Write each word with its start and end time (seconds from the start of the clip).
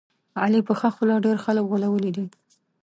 علي 0.41 0.61
په 0.67 0.73
ښه 0.79 0.89
خوله 0.95 1.15
ډېر 1.25 1.37
خلک 1.45 1.63
غولولي 1.69 2.11
دي. 2.15 2.25